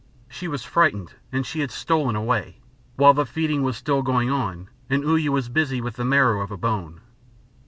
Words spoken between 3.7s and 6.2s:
still going on, and Uya was busy with the